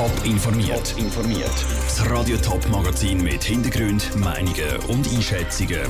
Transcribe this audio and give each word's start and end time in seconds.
Top 0.00 0.24
informiert. 0.24 0.94
informiert. 0.96 1.66
Das 1.84 2.08
Radio 2.08 2.38
Top 2.38 2.66
Magazin 2.70 3.22
mit 3.22 3.44
Hintergrund, 3.44 4.16
Meinungen 4.16 4.76
und 4.88 5.06
Einschätzungen 5.06 5.82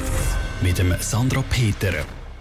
mit 0.61 0.79
dem 0.79 0.93
Sandra 0.99 1.45
Peter. 1.49 1.93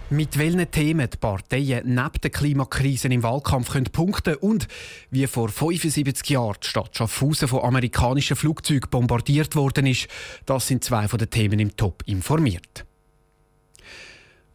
Mit 0.08 0.36
welchen 0.36 0.68
Themen 0.68 1.08
die 1.08 1.16
Parteien 1.16 1.94
neben 1.94 2.20
der 2.20 2.30
Klimakrise 2.30 3.06
im 3.06 3.22
Wahlkampf 3.22 3.70
können 3.70 3.84
punkten 3.84 4.34
und 4.34 4.66
wie 5.12 5.28
vor 5.28 5.48
75 5.48 6.28
Jahren 6.30 6.56
die 6.60 6.66
Stadt 6.66 6.96
Schaffhausen 6.96 7.46
von 7.46 7.62
amerikanischen 7.62 8.34
Flugzeugen 8.34 8.90
bombardiert 8.90 9.54
worden 9.54 9.86
ist, 9.86 10.08
das 10.46 10.66
sind 10.66 10.82
zwei 10.82 11.06
von 11.06 11.20
den 11.20 11.30
Themen 11.30 11.60
im 11.60 11.76
Top 11.76 12.02
informiert. 12.04 12.84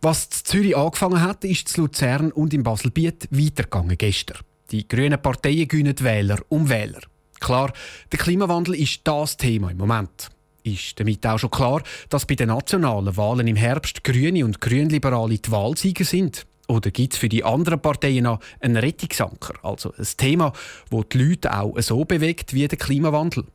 Was 0.02 0.26
in 0.26 0.32
Zürich 0.44 0.76
angefangen 0.76 1.22
hat, 1.22 1.46
ist 1.46 1.70
zu 1.70 1.80
Luzern 1.80 2.34
und 2.34 2.54
im 2.54 2.64
Baselbiet 2.64 3.30
weitergegangen 3.32 3.98
gestern. 3.98 4.40
Die 4.72 4.88
grünen 4.88 5.22
Parteien 5.22 5.68
gewinnen 5.68 6.00
Wähler 6.00 6.40
um 6.50 6.70
Wähler. 6.70 7.02
Klar, 7.40 7.72
der 8.12 8.20
Klimawandel 8.20 8.76
ist 8.76 9.02
das 9.04 9.38
Thema 9.38 9.70
im 9.70 9.78
Moment. 9.78 10.30
Ist 10.64 11.00
damit 11.00 11.26
auch 11.28 11.38
schon 11.38 11.52
klar, 11.52 11.84
dass 12.10 12.26
bei 12.26 12.34
den 12.34 12.48
nationalen 12.48 13.16
Wahlen 13.18 13.48
im 13.48 13.56
Herbst 13.56 14.04
Grüne 14.04 14.44
und 14.44 14.62
Grünliberale 14.62 15.38
die 15.38 15.52
Wahlsieger 15.52 16.06
sind? 16.06 16.48
Oder 16.68 16.90
gibt 16.90 17.14
es 17.14 17.20
für 17.20 17.30
die 17.30 17.44
anderen 17.44 17.80
Parteien 17.80 18.24
noch 18.24 18.40
einen 18.60 18.78
Rettungsanker, 18.78 19.54
also 19.64 19.94
ein 19.96 20.08
Thema, 20.18 20.52
das 20.90 21.04
die 21.14 21.18
Leute 21.20 21.56
auch 21.56 21.80
so 21.82 22.04
bewegt 22.06 22.54
wie 22.54 22.68
der 22.68 22.80
Klimawandel? 22.80 23.46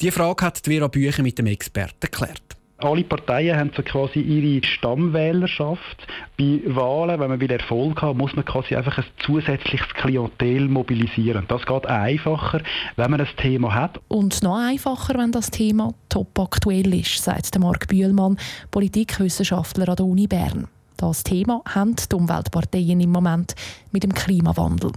Diese 0.00 0.12
Frage 0.12 0.46
hat 0.46 0.62
Vera 0.64 0.88
Bücher 0.88 1.22
mit 1.22 1.38
dem 1.38 1.46
Experten 1.46 2.00
geklärt. 2.00 2.53
Alle 2.78 3.04
Parteien 3.04 3.56
haben 3.56 3.70
so 3.76 3.82
quasi 3.82 4.18
ihre 4.18 4.66
Stammwählerschaft. 4.66 6.06
Bei 6.36 6.60
Wahlen, 6.66 7.20
wenn 7.20 7.30
man 7.30 7.40
wieder 7.40 7.54
Erfolg 7.54 8.02
hat, 8.02 8.16
muss 8.16 8.34
man 8.34 8.44
quasi 8.44 8.74
einfach 8.74 8.98
ein 8.98 9.04
zusätzliches 9.24 9.88
Klientel 9.94 10.68
mobilisieren. 10.68 11.44
Das 11.46 11.64
geht 11.64 11.86
einfacher, 11.86 12.62
wenn 12.96 13.10
man 13.10 13.20
das 13.20 13.34
Thema 13.36 13.72
hat. 13.72 14.00
Und 14.08 14.42
noch 14.42 14.58
einfacher, 14.58 15.16
wenn 15.16 15.30
das 15.30 15.50
Thema 15.50 15.94
top 16.08 16.36
aktuell 16.38 16.92
ist, 16.94 17.22
sagt 17.22 17.56
Marc 17.60 17.86
Bühlmann, 17.86 18.38
Politikwissenschaftler 18.72 19.88
an 19.88 19.96
der 19.96 20.06
Uni 20.06 20.26
Bern. 20.26 20.66
Das 20.96 21.22
Thema 21.22 21.62
haben 21.66 21.94
die 21.94 22.14
Umweltparteien 22.14 23.00
im 23.00 23.10
Moment 23.10 23.54
mit 23.92 24.02
dem 24.02 24.12
Klimawandel. 24.12 24.90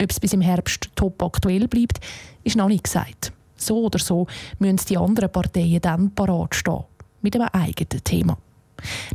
Ob 0.00 0.10
es 0.10 0.20
bis 0.20 0.32
im 0.32 0.40
Herbst 0.40 0.90
top 0.94 1.20
aktuell 1.22 1.66
bleibt, 1.66 1.98
ist 2.44 2.56
noch 2.56 2.68
nicht 2.68 2.84
gesagt. 2.84 3.32
So 3.56 3.84
oder 3.86 3.98
so 3.98 4.26
müssen 4.58 4.86
die 4.88 4.98
anderen 4.98 5.32
Parteien 5.32 5.80
dann 5.80 6.14
parat 6.14 6.54
stehen 6.54 6.84
mit 7.26 7.34
einem 7.34 7.48
eigenen 7.52 8.04
Thema. 8.04 8.38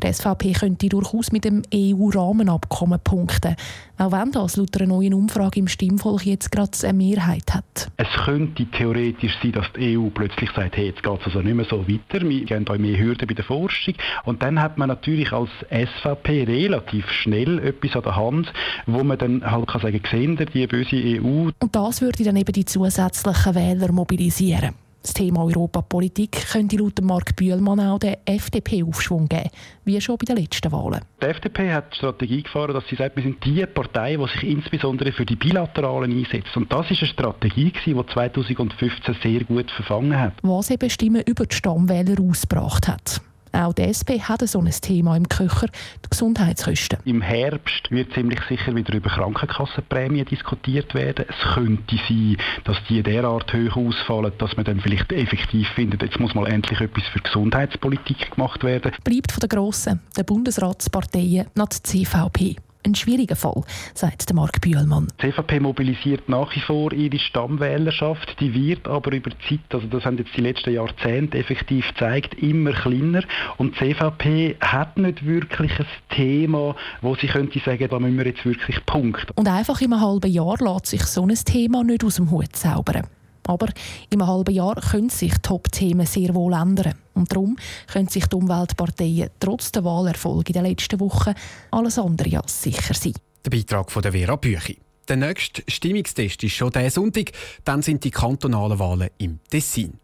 Die 0.03 0.11
SVP 0.11 0.53
könnte 0.53 0.89
durchaus 0.89 1.31
mit 1.31 1.45
dem 1.45 1.61
EU-Rahmenabkommen 1.73 2.99
punkten, 3.01 3.55
auch 3.97 4.11
wenn 4.11 4.31
das 4.31 4.57
laut 4.57 4.75
einer 4.77 4.87
neuen 4.87 5.13
Umfrage 5.13 5.59
im 5.59 5.67
Stimmvolk 5.67 6.25
jetzt 6.25 6.51
gerade 6.51 6.71
eine 6.83 6.93
Mehrheit 6.93 7.53
hat. 7.53 7.91
Es 7.97 8.07
könnte 8.25 8.65
theoretisch 8.65 9.37
sein, 9.41 9.51
dass 9.53 9.71
die 9.73 9.97
EU 9.97 10.09
plötzlich 10.09 10.49
sagt, 10.55 10.75
hey, 10.75 10.87
jetzt 10.87 11.03
geht 11.03 11.19
es 11.19 11.27
also 11.27 11.41
nicht 11.41 11.55
mehr 11.55 11.65
so 11.69 11.87
weiter, 11.87 12.27
wir 12.27 12.43
gehen 12.43 12.65
da 12.65 12.77
mehr 12.77 12.97
Hürden 12.97 13.27
bei 13.27 13.33
der 13.33 13.45
Forschung. 13.45 13.93
Und 14.25 14.41
dann 14.41 14.59
hat 14.59 14.77
man 14.77 14.89
natürlich 14.89 15.31
als 15.31 15.49
SVP 15.69 16.43
relativ 16.43 17.09
schnell 17.09 17.59
etwas 17.59 17.95
an 17.95 18.03
der 18.03 18.15
Hand, 18.15 18.53
wo 18.87 19.03
man 19.03 19.17
dann 19.19 19.49
halt 19.49 19.67
kann 19.67 19.81
sagen, 19.81 20.01
sehen 20.09 20.37
die 20.53 20.67
böse 20.67 20.95
EU. 20.95 21.51
Und 21.59 21.75
das 21.75 22.01
würde 22.01 22.23
dann 22.23 22.35
eben 22.35 22.51
die 22.51 22.65
zusätzlichen 22.65 23.55
Wähler 23.55 23.91
mobilisieren. 23.91 24.73
Das 25.01 25.13
Thema 25.13 25.43
Europapolitik 25.43 26.51
könnte 26.51 26.77
laut 26.77 27.01
Mark 27.01 27.35
Bühlmann 27.35 27.79
auch 27.79 27.97
der 27.97 28.19
FDP 28.25 28.83
Aufschwung 28.83 29.27
geben, 29.27 29.49
wie 29.83 29.99
schon 29.99 30.17
bei 30.17 30.25
den 30.25 30.37
letzten 30.37 30.71
Wahlen. 30.71 31.01
Die 31.21 31.25
FDP 31.25 31.73
hat 31.73 31.91
die 31.93 31.97
Strategie 31.97 32.43
gefahren, 32.43 32.73
dass 32.73 32.87
sie 32.87 32.95
sagt, 32.95 33.15
wir 33.15 33.23
sind 33.23 33.43
die 33.43 33.65
Partei, 33.65 34.17
die 34.17 34.27
sich 34.27 34.43
insbesondere 34.43 35.11
für 35.11 35.25
die 35.25 35.35
Bilateralen 35.35 36.11
einsetzt. 36.11 36.55
Und 36.55 36.71
das 36.71 36.91
ist 36.91 36.99
eine 36.99 37.07
Strategie, 37.07 37.73
die 37.83 37.93
2015 37.93 39.15
sehr 39.23 39.43
gut 39.43 39.71
verfangen 39.71 40.19
hat. 40.19 40.33
Was 40.43 40.69
eben 40.69 40.89
Stimmen 40.89 41.23
über 41.25 41.45
die 41.45 41.55
Stammwähler 41.55 42.21
ausgebracht 42.21 42.87
hat. 42.87 43.21
Auch 43.51 43.73
die 43.73 43.83
SP 43.83 44.21
hat 44.21 44.47
so 44.47 44.59
ein 44.59 44.69
Thema 44.69 45.15
im 45.15 45.27
Köcher, 45.27 45.67
die 46.03 46.09
Gesundheitskosten. 46.09 46.99
Im 47.05 47.21
Herbst 47.21 47.91
wird 47.91 48.13
ziemlich 48.13 48.39
sicher 48.47 48.75
wieder 48.75 48.93
über 48.93 49.09
Krankenkassenprämien 49.09 50.25
diskutiert 50.25 50.93
werden. 50.93 51.25
Es 51.27 51.53
könnte 51.53 51.95
sein, 52.07 52.37
dass 52.63 52.77
die 52.89 53.03
derart 53.03 53.53
hoch 53.53 53.75
ausfallen, 53.75 54.31
dass 54.37 54.55
man 54.55 54.65
dann 54.65 54.79
vielleicht 54.79 55.11
effektiv 55.11 55.67
findet, 55.69 56.01
jetzt 56.01 56.19
muss 56.19 56.33
mal 56.33 56.47
endlich 56.47 56.79
etwas 56.79 57.03
für 57.07 57.19
Gesundheitspolitik 57.19 58.31
gemacht 58.31 58.63
werden. 58.63 58.91
Bleibt 59.03 59.31
von 59.31 59.39
den 59.41 59.49
Grossen, 59.49 59.99
den 60.17 60.25
Bundesratsparteien, 60.25 61.47
nach 61.55 61.67
der 61.67 61.83
CVP 61.83 62.55
ein 62.85 62.95
schwieriger 62.95 63.35
Fall, 63.35 63.63
sagt 63.93 64.33
Marc 64.33 64.61
Bühlmann. 64.61 65.07
Die 65.21 65.31
CVP 65.31 65.59
mobilisiert 65.59 66.27
nach 66.29 66.55
wie 66.55 66.59
vor 66.59 66.93
ihre 66.93 67.19
Stammwählerschaft, 67.19 68.39
die 68.39 68.53
wird 68.53 68.87
aber 68.87 69.11
über 69.13 69.29
die 69.29 69.47
Zeit, 69.47 69.73
also 69.73 69.87
das 69.87 70.05
haben 70.05 70.17
jetzt 70.17 70.35
die 70.35 70.41
letzten 70.41 70.73
Jahrzehnte 70.73 71.37
effektiv 71.37 71.87
gezeigt, 71.89 72.35
immer 72.41 72.73
kleiner 72.73 73.23
und 73.57 73.75
die 73.79 73.93
CVP 73.93 74.57
hat 74.59 74.97
nicht 74.97 75.25
wirklich 75.25 75.79
ein 75.79 75.85
Thema, 76.09 76.75
wo 77.01 77.15
sie 77.15 77.27
könnte 77.27 77.59
sagen, 77.59 77.87
da 77.89 77.99
müssen 77.99 78.17
wir 78.17 78.25
jetzt 78.25 78.45
wirklich 78.45 78.85
punkten. 78.85 79.33
Und 79.35 79.47
einfach 79.47 79.81
in 79.81 79.93
einem 79.93 80.01
halben 80.01 80.31
Jahr 80.31 80.57
lässt 80.59 80.87
sich 80.87 81.03
so 81.03 81.23
ein 81.23 81.35
Thema 81.35 81.83
nicht 81.83 82.03
aus 82.03 82.15
dem 82.15 82.31
Hut 82.31 82.55
zaubern. 82.55 83.07
Aber 83.47 83.67
einem 84.11 84.27
halben 84.27 84.53
Jahr 84.53 84.75
können 84.75 85.09
sich 85.09 85.33
Top-Themen 85.41 86.05
sehr 86.05 86.33
wohl 86.35 86.53
ändern. 86.53 86.93
Und 87.13 87.31
darum 87.31 87.57
können 87.91 88.07
sich 88.07 88.25
die 88.27 88.35
Umweltparteien 88.35 89.29
trotz 89.39 89.71
der 89.71 89.83
Wahlerfolge 89.83 90.53
in 90.53 90.63
den 90.63 90.65
letzten 90.65 90.99
Wochen 90.99 91.33
alles 91.71 91.99
andere 91.99 92.41
als 92.41 92.61
sicher 92.61 92.93
sein. 92.93 93.13
Der 93.43 93.49
Beitrag 93.49 93.91
von 93.91 94.01
der 94.01 94.11
Vera 94.11 94.35
Büchi. 94.35 94.77
Der 95.07 95.17
nächste 95.17 95.63
Stimmungstest 95.67 96.43
ist 96.43 96.53
schon 96.53 96.71
diesen 96.71 96.89
Sonntag. 96.89 97.31
Dann 97.65 97.81
sind 97.81 98.03
die 98.03 98.11
kantonalen 98.11 98.79
Wahlen 98.79 99.09
im 99.17 99.39
Tessin. 99.49 99.99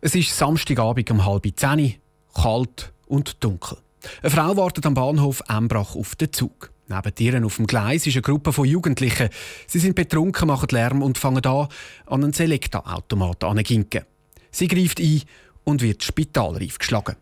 Es 0.00 0.14
ist 0.14 0.36
Samstagabend 0.36 1.10
um 1.10 1.24
halb 1.24 1.46
zehn, 1.56 1.94
kalt 2.34 2.92
und 3.06 3.42
dunkel. 3.42 3.78
Eine 4.22 4.30
Frau 4.30 4.56
wartet 4.56 4.84
am 4.84 4.94
Bahnhof 4.94 5.42
Embrach 5.48 5.94
auf 5.94 6.14
den 6.16 6.32
Zug. 6.32 6.70
Neben 6.88 7.12
ihr 7.18 7.46
auf 7.46 7.56
dem 7.56 7.66
Gleis 7.66 8.06
ist 8.06 8.16
eine 8.16 8.22
Gruppe 8.22 8.52
von 8.52 8.66
Jugendlichen. 8.66 9.30
Sie 9.66 9.78
sind 9.78 9.94
betrunken, 9.94 10.48
machen 10.48 10.68
Lärm 10.70 11.00
und 11.00 11.16
fangen 11.16 11.44
an, 11.46 11.68
an 12.06 12.24
einen 12.24 12.32
Selekta-Automat 12.34 13.44
anzuginken. 13.44 14.04
Sie 14.54 14.68
greift 14.68 15.00
ein 15.00 15.22
und 15.64 15.82
wird 15.82 16.04
spitalreif 16.04 16.78
geschlagen. 16.78 17.16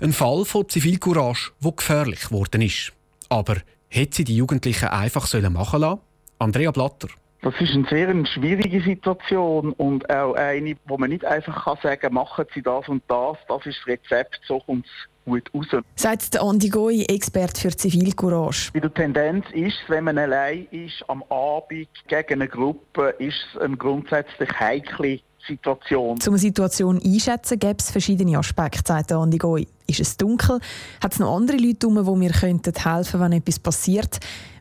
Ein 0.00 0.12
Fall 0.12 0.44
von 0.44 0.68
Zivilcourage, 0.68 1.52
wo 1.58 1.72
gefährlich 1.72 2.28
geworden 2.28 2.60
ist. 2.60 2.92
Aber 3.30 3.56
hätte 3.88 4.16
sie 4.16 4.24
die 4.24 4.36
Jugendlichen 4.36 4.88
einfach 4.88 5.26
machen 5.48 5.80
lassen? 5.80 6.00
Andrea 6.38 6.70
Blatter. 6.72 7.08
Das 7.40 7.54
ist 7.58 7.72
eine 7.72 7.86
sehr 7.88 8.26
schwierige 8.26 8.82
Situation 8.82 9.72
und 9.72 10.08
auch 10.10 10.34
eine, 10.34 10.76
wo 10.86 10.98
man 10.98 11.08
nicht 11.08 11.24
einfach 11.24 11.80
sagen 11.82 12.00
kann, 12.02 12.12
machen 12.12 12.44
Sie 12.54 12.60
das 12.60 12.86
und 12.88 13.02
das, 13.08 13.38
das 13.48 13.64
ist 13.64 13.78
das 13.80 13.86
Rezept, 13.86 14.40
so 14.46 14.60
kommt 14.60 14.84
es 14.84 14.92
gut 15.24 15.50
raus. 15.54 15.82
Sagt 15.96 16.34
der 16.34 16.42
Andi 16.42 16.68
Goy, 16.68 17.04
Experte 17.04 17.60
für 17.62 17.74
Zivilcourage. 17.74 18.72
Die 18.74 18.80
Tendenz 18.90 19.46
ist, 19.52 19.78
wenn 19.88 20.04
man 20.04 20.18
allein 20.18 20.66
ist 20.70 21.02
am 21.08 21.22
Abend 21.30 21.88
gegen 22.08 22.42
eine 22.42 22.48
Gruppe, 22.48 23.14
ist 23.18 23.36
es 23.58 23.78
grundsätzlich 23.78 24.50
heikle 24.60 25.20
Situation. 25.46 26.18
Um 26.18 26.28
eine 26.28 26.38
Situation 26.38 27.00
einschätzen, 27.02 27.58
gäbe 27.58 27.76
es 27.78 27.90
verschiedene 27.90 28.38
Aspekte, 28.38 28.82
sagt 28.86 29.12
Andi 29.12 29.38
Goy. 29.38 29.66
Ist 29.86 30.00
es 30.00 30.16
dunkel? 30.16 30.60
Hat 31.02 31.12
es 31.12 31.18
noch 31.18 31.36
andere 31.36 31.56
Leute 31.56 31.86
um, 31.86 32.04
wo 32.06 32.18
wir 32.18 32.30
könnten 32.30 32.72
helfen, 32.74 33.20
wenn 33.20 33.32
etwas 33.32 33.58
passiert? 33.58 34.20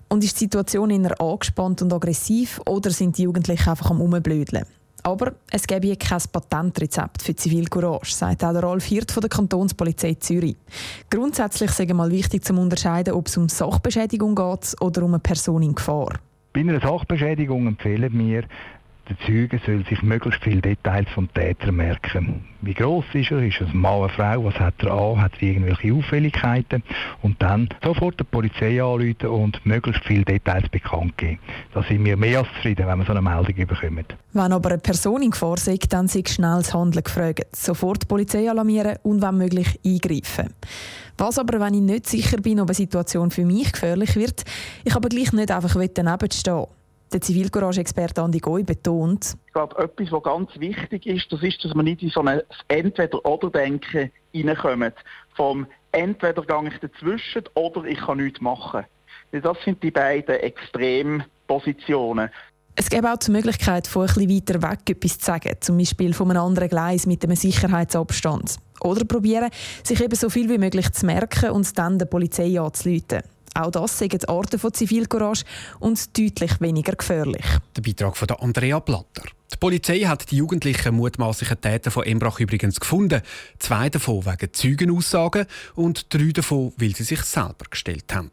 Und 0.09 0.23
ist 0.23 0.35
die 0.39 0.45
Situation 0.45 0.89
eher 0.89 1.19
angespannt 1.19 1.81
und 1.81 1.93
aggressiv 1.93 2.61
oder 2.67 2.91
sind 2.91 3.17
die 3.17 3.23
Jugendlichen 3.23 3.69
einfach 3.69 3.89
am 3.89 4.01
Umblödeln? 4.01 4.65
Aber 5.03 5.33
es 5.51 5.67
gäbe 5.67 5.87
hier 5.87 5.97
kein 5.97 6.21
Patentrezept 6.31 7.21
für 7.21 7.35
Zivilcourage, 7.35 8.13
sagt 8.13 8.43
auch 8.43 8.53
der 8.53 8.63
Ralf 8.63 8.85
Hirt 8.85 9.11
von 9.11 9.21
der 9.21 9.29
Kantonspolizei 9.29 10.13
Zürich. 10.13 10.55
Grundsätzlich 11.09 11.71
ist 11.71 11.79
es 11.79 11.93
mal 11.93 12.09
wichtig 12.09 12.45
zu 12.45 12.53
unterscheiden, 12.53 13.13
ob 13.13 13.27
es 13.27 13.35
um 13.35 13.49
Sachbeschädigung 13.49 14.33
geht 14.33 14.75
oder 14.79 15.03
um 15.03 15.13
eine 15.13 15.19
Person 15.19 15.61
in 15.61 15.75
Gefahr. 15.75 16.19
Bei 16.53 16.61
einer 16.61 16.79
Sachbeschädigung 16.79 17.67
empfehlen 17.67 18.17
wir, 18.17 18.43
der 19.09 19.17
Zeuge 19.25 19.59
soll 19.65 19.85
sich 19.89 20.01
möglichst 20.01 20.41
viele 20.43 20.61
Details 20.61 21.09
vom 21.13 21.31
Täter 21.33 21.73
merken. 21.73 22.45
Wie 22.61 22.73
groß 22.73 23.03
ist 23.13 23.31
er? 23.31 23.43
Ist 23.43 23.59
er 23.59 23.67
ein 23.67 23.77
Mann, 23.77 23.99
eine 23.99 24.09
Frau? 24.09 24.45
Was 24.45 24.55
hat 24.55 24.75
er 24.79 24.91
an? 24.91 25.21
Hat 25.21 25.33
er 25.41 25.49
irgendwelche 25.49 25.93
Auffälligkeiten? 25.93 26.83
Und 27.21 27.41
dann 27.41 27.67
sofort 27.83 28.17
die 28.19 28.23
Polizei 28.23 28.81
anrufen 28.81 29.27
und 29.27 29.65
möglichst 29.65 30.05
viele 30.05 30.23
Details 30.23 30.69
bekannt 30.69 31.17
geben. 31.17 31.39
Da 31.73 31.83
sind 31.83 32.05
wir 32.05 32.15
mehr 32.15 32.39
als 32.39 32.47
zufrieden, 32.55 32.87
wenn 32.87 32.99
wir 32.99 33.05
so 33.05 33.11
eine 33.11 33.21
Meldung 33.21 33.67
bekommen. 33.67 34.05
Wenn 34.31 34.51
aber 34.53 34.69
eine 34.69 34.79
Person 34.79 35.21
in 35.21 35.31
Gefahr 35.31 35.55
ist, 35.55 35.91
dann 35.91 36.07
sei 36.07 36.23
schnell 36.25 36.57
das 36.57 36.73
Handeln 36.73 37.03
gefragt. 37.03 37.45
Sofort 37.53 38.03
die 38.03 38.07
Polizei 38.07 38.49
alarmieren 38.49 38.95
und 39.03 39.21
wenn 39.21 39.37
möglich 39.37 39.79
eingreifen. 39.85 40.53
Was 41.17 41.37
aber, 41.37 41.59
wenn 41.59 41.73
ich 41.73 41.81
nicht 41.81 42.07
sicher 42.07 42.37
bin, 42.37 42.61
ob 42.61 42.69
eine 42.69 42.75
Situation 42.75 43.31
für 43.31 43.45
mich 43.45 43.73
gefährlich 43.73 44.15
wird, 44.15 44.45
ich 44.85 44.95
aber 44.95 45.09
gleich 45.09 45.33
nicht 45.33 45.51
einfach 45.51 45.75
daneben 45.93 46.31
stehen 46.31 46.65
der 47.13 47.21
Zivilcourage-Experte 47.21 48.21
Andi 48.21 48.39
Goy 48.39 48.63
betont. 48.63 49.35
Ich 49.47 49.53
glaube, 49.53 49.77
etwas, 49.81 50.11
was 50.11 50.23
ganz 50.23 50.49
wichtig 50.59 51.05
ist, 51.05 51.31
das 51.31 51.43
ist, 51.43 51.63
dass 51.63 51.73
man 51.73 51.85
nicht 51.85 52.01
in 52.01 52.09
so 52.09 52.21
ein 52.21 52.41
Entweder-Oder-Denken 52.67 54.11
reinkommt. 54.33 54.95
Vom 55.35 55.67
entweder 55.91 56.41
gehe 56.41 56.69
ich 56.69 56.79
dazwischen 56.79 57.43
oder 57.53 57.85
ich 57.85 57.99
kann 57.99 58.17
nichts 58.17 58.41
machen. 58.41 58.85
Das 59.31 59.57
sind 59.63 59.81
die 59.81 59.91
beiden 59.91 60.35
Extrempositionen. 60.35 62.29
Es 62.75 62.89
gäbe 62.89 63.11
auch 63.11 63.17
die 63.17 63.31
Möglichkeit, 63.31 63.85
von 63.87 64.05
etwas 64.05 64.17
weiter 64.17 64.61
weg 64.63 64.89
etwas 64.89 65.19
zu 65.19 65.25
sagen, 65.25 65.55
zum 65.59 65.77
Beispiel 65.77 66.13
von 66.13 66.31
einem 66.31 66.41
anderen 66.41 66.69
Gleis 66.69 67.05
mit 67.05 67.23
einem 67.23 67.35
Sicherheitsabstand. 67.35 68.57
Oder 68.81 69.05
probieren, 69.05 69.49
sich 69.83 70.01
eben 70.01 70.15
so 70.15 70.29
viel 70.29 70.49
wie 70.49 70.57
möglich 70.57 70.91
zu 70.91 71.05
merken 71.05 71.51
und 71.51 71.77
dann 71.77 71.99
der 71.99 72.05
Polizei 72.05 72.59
anzuleiten. 72.59 73.21
Auch 73.53 73.71
das 73.71 73.99
sind 73.99 74.27
Orte 74.29 74.57
von 74.57 74.73
Zivilcourage 74.73 75.43
und 75.79 76.17
deutlich 76.17 76.59
weniger 76.59 76.93
gefährlich. 76.93 77.45
Der 77.75 77.81
Beitrag 77.81 78.17
von 78.17 78.29
Andrea 78.31 78.79
Blatter. 78.79 79.23
Die 79.51 79.57
Polizei 79.57 79.99
hat 80.01 80.31
die 80.31 80.37
jugendlichen 80.37 80.95
mutmaßlichen 80.95 81.61
Täter 81.61 81.91
von 81.91 82.03
Embrach 82.03 82.39
übrigens 82.39 82.79
gefunden. 82.79 83.21
Zwei 83.59 83.89
davon 83.89 84.25
wegen 84.25 84.51
Zeugenaussagen 84.51 85.45
und 85.75 86.11
drei 86.11 86.31
davon, 86.31 86.73
weil 86.77 86.95
sie 86.95 87.03
sich 87.03 87.21
selber 87.21 87.65
gestellt 87.69 88.13
haben. 88.13 88.31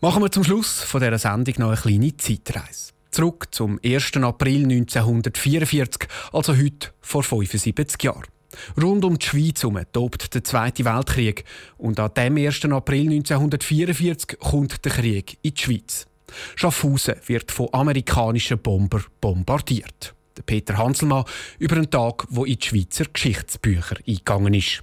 Machen 0.00 0.22
wir 0.22 0.30
zum 0.30 0.44
Schluss 0.44 0.82
von 0.82 1.00
dieser 1.00 1.18
Sendung 1.18 1.54
noch 1.58 1.68
eine 1.68 1.76
kleine 1.76 2.16
Zeitreise. 2.16 2.92
Zurück 3.10 3.48
zum 3.50 3.80
1. 3.82 4.16
April 4.18 4.62
1944, 4.64 6.08
also 6.32 6.56
heute 6.56 6.90
vor 7.00 7.22
75 7.22 8.02
Jahren. 8.02 8.35
Rund 8.80 9.04
um 9.04 9.18
die 9.18 9.26
Schweiz 9.26 9.62
herum 9.62 9.80
tobt 9.92 10.34
der 10.34 10.44
Zweite 10.44 10.84
Weltkrieg 10.84 11.44
und 11.78 11.98
an 12.00 12.10
dem 12.16 12.36
1. 12.36 12.64
April 12.66 13.10
1944 13.10 14.38
kommt 14.38 14.84
der 14.84 14.92
Krieg 14.92 15.38
in 15.42 15.54
die 15.54 15.62
Schweiz. 15.62 16.06
Schaffhausen 16.54 17.14
wird 17.26 17.52
von 17.52 17.68
amerikanischen 17.72 18.58
Bombern 18.58 19.04
bombardiert. 19.20 20.14
Peter 20.44 20.76
Hanselmann 20.76 21.24
über 21.58 21.76
einen 21.76 21.90
Tag, 21.90 22.26
wo 22.28 22.44
in 22.44 22.58
die 22.58 22.66
Schweizer 22.66 23.06
Geschichtsbücher 23.10 23.96
eingegangen 24.06 24.54
ist. 24.54 24.82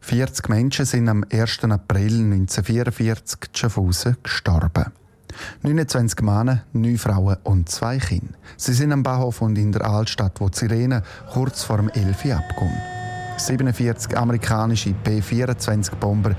40 0.00 0.48
Menschen 0.48 0.84
sind 0.84 1.08
am 1.08 1.24
1. 1.30 1.64
April 1.64 2.20
1944 2.20 3.38
in 3.48 3.54
Schaffhausen 3.54 4.16
gestorben. 4.22 4.92
29 5.62 6.20
Männer, 6.20 6.64
9 6.72 6.98
Frauen 6.98 7.36
und 7.44 7.68
2 7.68 7.98
Kinder. 7.98 8.34
Sie 8.56 8.74
sind 8.74 8.92
am 8.92 9.02
Bahnhof 9.02 9.40
und 9.40 9.56
in 9.56 9.72
der 9.72 9.86
Altstadt, 9.86 10.40
wo 10.40 10.48
die 10.48 10.58
Sirene 10.58 11.02
kurz 11.32 11.64
vor 11.64 11.78
dem 11.78 11.88
11 11.88 12.24
Uhr 12.24 12.36
abgehen. 12.36 13.01
47 13.46 14.16
amerikanische 14.16 14.94
P-24-Bomber 15.04 16.34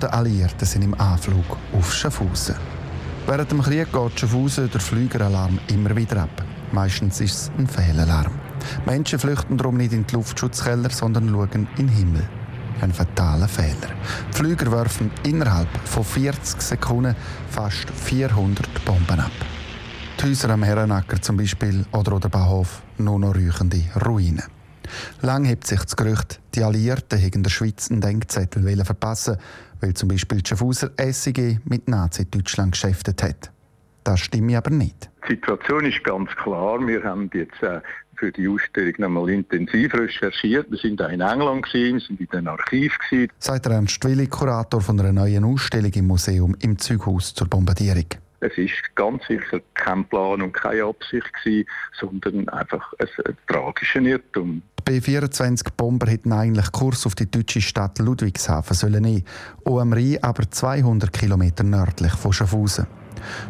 der 0.00 0.14
Alliierten 0.14 0.66
sind 0.66 0.82
im 0.82 0.98
Anflug 1.00 1.56
auf 1.72 1.92
Schaffhausen. 1.92 2.56
Während 3.26 3.50
dem 3.50 3.62
Krieg 3.62 3.92
geht 3.92 4.20
Schaffhausen 4.20 4.70
der 4.70 4.80
Flügeralarm 4.80 5.58
immer 5.68 5.94
wieder 5.94 6.22
ab. 6.22 6.44
Meistens 6.72 7.20
ist 7.20 7.34
es 7.34 7.50
ein 7.58 7.66
Fehlalarm. 7.66 8.32
Menschen 8.86 9.18
flüchten 9.18 9.56
darum 9.56 9.76
nicht 9.76 9.92
in 9.92 10.06
die 10.06 10.14
Luftschutzkeller, 10.14 10.90
sondern 10.90 11.28
schauen 11.28 11.68
in 11.76 11.86
den 11.86 11.88
Himmel. 11.88 12.28
Ein 12.80 12.92
fataler 12.92 13.48
Fehler. 13.48 13.90
Die 14.32 14.36
Flüger 14.36 14.70
werfen 14.72 15.10
innerhalb 15.24 15.68
von 15.84 16.04
40 16.04 16.60
Sekunden 16.60 17.16
fast 17.50 17.90
400 17.90 18.84
Bomben 18.84 19.20
ab. 19.20 19.30
Die 20.20 20.26
Häuser 20.26 20.50
am 20.50 20.62
Herrenacker 20.62 21.20
zum 21.20 21.36
Beispiel 21.36 21.84
oder 21.92 22.18
der 22.18 22.28
Bahnhof 22.28 22.82
nur 22.98 23.18
noch 23.18 23.34
räuchende 23.34 23.82
Ruinen. 24.04 24.55
Lang 25.22 25.44
hebt 25.44 25.66
sich 25.66 25.80
das 25.80 25.96
Gerücht, 25.96 26.40
die 26.54 26.62
Alliierten 26.62 27.18
hätten 27.18 27.42
der 27.42 27.50
Schweiz 27.50 27.90
einen 27.90 28.00
Denkzettel 28.00 28.84
verpassen 28.84 29.36
weil 29.80 29.94
zum 29.94 30.08
Beispiel 30.08 30.38
die 30.38 30.48
Schaffhauser 30.48 30.90
SIG 30.98 31.60
mit 31.64 31.88
Nazi-Deutschland 31.88 32.72
geschäftet 32.72 33.22
hat. 33.22 33.50
Das 34.04 34.20
stimmt 34.20 34.54
aber 34.54 34.70
nicht. 34.70 35.10
Die 35.28 35.34
Situation 35.34 35.84
ist 35.84 36.02
ganz 36.04 36.30
klar. 36.36 36.78
Wir 36.86 37.02
haben 37.02 37.28
jetzt 37.34 37.60
äh, 37.62 37.80
für 38.16 38.30
die 38.30 38.48
Ausstellung 38.48 38.94
nochmal 38.98 39.30
intensiv 39.30 39.92
recherchiert. 39.94 40.70
Wir 40.70 40.78
sind 40.78 41.02
auch 41.02 41.10
in 41.10 41.20
England, 41.20 41.66
gewesen, 41.66 41.94
wir 41.94 42.00
sind 42.00 42.20
in 42.20 42.26
den 42.26 42.48
Archiv. 42.48 42.96
Gewesen. 42.98 43.32
Sagt 43.38 43.66
Ernst 43.66 44.04
Willi, 44.04 44.28
Kurator 44.28 44.80
von 44.80 45.00
einer 45.00 45.12
neuen 45.12 45.44
Ausstellung 45.44 45.92
im 45.92 46.06
Museum 46.06 46.56
im 46.60 46.78
Zughaus 46.78 47.34
zur 47.34 47.48
Bombardierung. 47.48 48.06
Es 48.40 48.56
ist 48.58 48.72
ganz 48.94 49.26
sicher 49.26 49.60
kein 49.74 50.04
Plan 50.04 50.42
und 50.42 50.52
keine 50.52 50.84
Absicht 50.84 51.32
gewesen, 51.32 51.66
sondern 51.98 52.48
einfach 52.50 52.92
ein, 52.98 53.08
ein 53.26 53.36
tragischer 53.46 54.00
Irrtum. 54.00 54.62
Die 54.88 55.00
B-24-Bomber 55.00 56.06
hätten 56.06 56.32
eigentlich 56.32 56.70
Kurs 56.70 57.06
auf 57.06 57.14
die 57.14 57.30
deutsche 57.30 57.60
Stadt 57.60 57.98
Ludwigshafen 57.98 58.76
sollen 58.76 59.02
nehmen, 59.02 59.24
am 59.64 59.92
Rhein 59.92 60.22
aber 60.22 60.48
200 60.50 61.12
Kilometer 61.12 61.64
nördlich 61.64 62.12
von 62.12 62.32
Schaffhausen. 62.32 62.86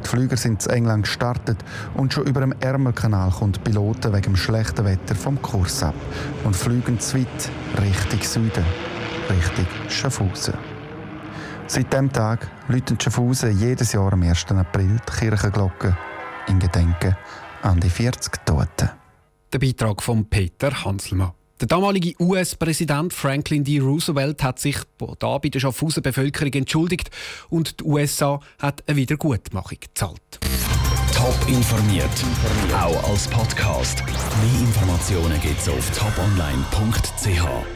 Die 0.04 0.08
Flüger 0.08 0.36
sind 0.36 0.62
zu 0.62 0.70
England 0.70 1.04
gestartet 1.04 1.58
und 1.94 2.12
schon 2.12 2.26
über 2.26 2.40
dem 2.40 2.54
Ärmelkanal 2.60 3.30
kommt 3.30 3.62
Piloten 3.64 4.12
wegen 4.12 4.22
dem 4.22 4.36
schlechten 4.36 4.84
Wetter 4.84 5.14
vom 5.14 5.40
Kurs 5.42 5.82
ab 5.82 5.94
und 6.44 6.56
fliegen 6.56 6.98
zu 7.00 7.18
weit 7.18 7.50
Richtung 7.82 8.22
Süden, 8.22 8.64
Richtung 9.28 9.66
Schaffhausen. 9.88 10.75
Seit 11.68 11.92
diesem 11.92 12.12
Tag 12.12 12.48
läuten 12.68 12.98
Schaffhausen 13.00 13.58
jedes 13.58 13.92
Jahr 13.92 14.12
am 14.12 14.22
1. 14.22 14.46
April 14.52 14.98
die 15.08 15.12
Kirchenglocke 15.18 15.96
in 16.46 16.60
Gedenken 16.60 17.16
an 17.62 17.80
die 17.80 17.90
40 17.90 18.44
Toten. 18.44 18.90
Der 19.52 19.58
Beitrag 19.58 20.00
von 20.02 20.26
Peter 20.26 20.84
Hanselmann. 20.84 21.32
Der 21.60 21.66
damalige 21.66 22.14
US-Präsident 22.20 23.12
Franklin 23.12 23.64
D. 23.64 23.80
Roosevelt 23.80 24.42
hat 24.42 24.58
sich 24.60 24.76
da 25.18 25.38
bei 25.38 25.48
der 25.48 25.58
Schaffhauser 25.58 26.02
Bevölkerung 26.02 26.52
entschuldigt 26.52 27.10
und 27.48 27.80
die 27.80 27.84
USA 27.84 28.40
hat 28.60 28.84
eine 28.86 28.96
Wiedergutmachung 28.96 29.78
gezahlt. 29.80 30.38
Top 31.14 31.36
informiert, 31.48 32.10
auch 32.74 33.10
als 33.10 33.26
Podcast. 33.26 34.04
Mehr 34.06 34.60
Informationen 34.60 35.40
gibt 35.40 35.58
es 35.60 35.68
auf 35.68 35.90
toponline.ch. 35.98 37.75